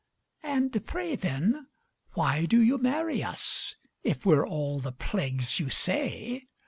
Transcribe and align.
And 0.41 0.83
pray, 0.87 1.15
then, 1.15 1.67
why 2.13 2.47
do 2.47 2.59
you 2.59 2.79
marry 2.79 3.21
us, 3.21 3.75
If 4.03 4.25
we're 4.25 4.47
all 4.47 4.79
the 4.79 4.91
plagues 4.93 5.59
you 5.59 5.69
say? 5.69 6.47